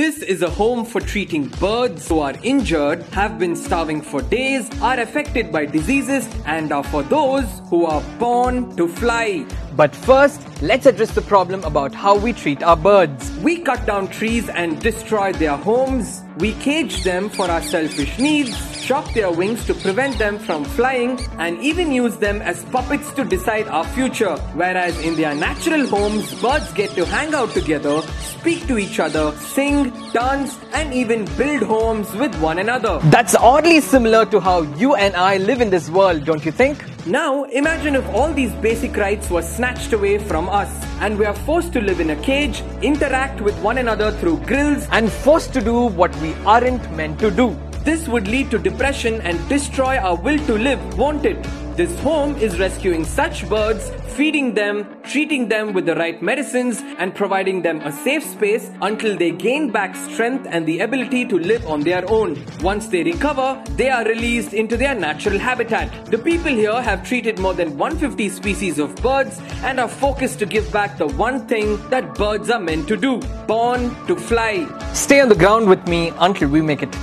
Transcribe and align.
This 0.00 0.22
is 0.22 0.40
a 0.40 0.48
home 0.48 0.86
for 0.86 0.98
treating 0.98 1.48
birds 1.60 2.08
who 2.08 2.20
are 2.20 2.34
injured, 2.42 3.02
have 3.12 3.38
been 3.38 3.54
starving 3.54 4.00
for 4.00 4.22
days, 4.22 4.66
are 4.80 4.98
affected 4.98 5.52
by 5.52 5.66
diseases, 5.66 6.26
and 6.46 6.72
are 6.72 6.82
for 6.82 7.02
those 7.02 7.44
who 7.68 7.84
are 7.84 8.00
born 8.18 8.74
to 8.76 8.88
fly. 8.88 9.44
But 9.76 9.94
first, 9.94 10.40
let's 10.62 10.86
address 10.86 11.12
the 11.12 11.22
problem 11.22 11.62
about 11.64 11.94
how 11.94 12.16
we 12.16 12.32
treat 12.32 12.62
our 12.62 12.76
birds. 12.76 13.30
We 13.38 13.58
cut 13.58 13.86
down 13.86 14.08
trees 14.08 14.48
and 14.48 14.80
destroy 14.80 15.32
their 15.32 15.56
homes. 15.56 16.22
We 16.38 16.52
cage 16.54 17.04
them 17.04 17.28
for 17.28 17.50
our 17.50 17.60
selfish 17.60 18.18
needs, 18.18 18.56
chop 18.84 19.12
their 19.12 19.30
wings 19.30 19.64
to 19.66 19.74
prevent 19.74 20.18
them 20.18 20.38
from 20.38 20.64
flying, 20.64 21.20
and 21.38 21.58
even 21.60 21.92
use 21.92 22.16
them 22.16 22.40
as 22.40 22.64
puppets 22.66 23.10
to 23.12 23.24
decide 23.24 23.68
our 23.68 23.84
future. 23.84 24.36
Whereas 24.54 24.98
in 25.00 25.16
their 25.16 25.34
natural 25.34 25.86
homes, 25.86 26.34
birds 26.40 26.72
get 26.72 26.90
to 26.90 27.04
hang 27.04 27.34
out 27.34 27.50
together, 27.50 28.00
speak 28.20 28.66
to 28.68 28.78
each 28.78 28.98
other, 28.98 29.32
sing, 29.36 29.90
dance, 30.12 30.58
and 30.72 30.94
even 30.94 31.26
build 31.36 31.62
homes 31.62 32.10
with 32.14 32.34
one 32.40 32.58
another. 32.58 32.98
That's 33.10 33.34
oddly 33.34 33.80
similar 33.80 34.24
to 34.26 34.40
how 34.40 34.62
you 34.62 34.94
and 34.94 35.14
I 35.14 35.36
live 35.36 35.60
in 35.60 35.70
this 35.70 35.90
world, 35.90 36.24
don't 36.24 36.44
you 36.44 36.52
think? 36.52 36.82
Now, 37.06 37.44
imagine 37.44 37.94
if 37.94 38.06
all 38.10 38.32
these 38.32 38.52
basic 38.54 38.94
rights 38.96 39.30
were 39.30 39.40
snatched 39.40 39.94
away 39.94 40.18
from 40.18 40.50
us 40.50 40.68
and 41.00 41.18
we 41.18 41.24
are 41.24 41.34
forced 41.34 41.72
to 41.72 41.80
live 41.80 41.98
in 41.98 42.10
a 42.10 42.16
cage, 42.16 42.62
interact 42.82 43.40
with 43.40 43.58
one 43.62 43.78
another 43.78 44.12
through 44.12 44.38
grills, 44.40 44.86
And 44.92 45.10
forced 45.10 45.54
to 45.54 45.62
do 45.62 45.86
what 45.86 46.14
we 46.16 46.34
aren't 46.44 46.90
meant 46.92 47.18
to 47.20 47.30
do. 47.30 47.56
This 47.84 48.06
would 48.08 48.28
lead 48.28 48.50
to 48.50 48.58
depression 48.58 49.20
and 49.22 49.48
destroy 49.48 49.96
our 49.96 50.16
will 50.16 50.38
to 50.46 50.54
live, 50.58 50.98
won't 50.98 51.24
it? 51.24 51.42
This 51.76 51.98
home 52.00 52.36
is 52.36 52.58
rescuing 52.58 53.04
such 53.04 53.48
birds, 53.48 53.90
feeding 54.14 54.52
them, 54.52 54.86
treating 55.02 55.48
them 55.48 55.72
with 55.72 55.86
the 55.86 55.94
right 55.94 56.20
medicines, 56.20 56.82
and 56.98 57.14
providing 57.14 57.62
them 57.62 57.80
a 57.80 57.90
safe 57.90 58.22
space 58.22 58.70
until 58.82 59.16
they 59.16 59.30
gain 59.30 59.70
back 59.70 59.96
strength 59.96 60.46
and 60.50 60.66
the 60.66 60.80
ability 60.80 61.24
to 61.26 61.38
live 61.38 61.66
on 61.66 61.80
their 61.80 62.04
own. 62.10 62.36
Once 62.60 62.88
they 62.88 63.02
recover, 63.02 63.62
they 63.76 63.88
are 63.88 64.04
released 64.04 64.52
into 64.52 64.76
their 64.76 64.94
natural 64.94 65.38
habitat. 65.38 66.04
The 66.06 66.18
people 66.18 66.52
here 66.52 66.82
have 66.82 67.02
treated 67.02 67.38
more 67.38 67.54
than 67.54 67.78
150 67.78 68.28
species 68.28 68.78
of 68.78 68.94
birds 68.96 69.40
and 69.62 69.80
are 69.80 69.88
focused 69.88 70.38
to 70.40 70.46
give 70.46 70.70
back 70.70 70.98
the 70.98 71.06
one 71.06 71.46
thing 71.46 71.78
that 71.88 72.14
birds 72.14 72.50
are 72.50 72.60
meant 72.60 72.88
to 72.88 72.96
do 72.96 73.22
born 73.46 73.94
to 74.06 74.16
fly. 74.16 74.68
Stay 74.92 75.20
on 75.20 75.30
the 75.30 75.34
ground 75.34 75.66
with 75.66 75.86
me 75.88 76.12
until 76.18 76.50
we 76.50 76.60
make 76.60 76.82
it. 76.82 76.94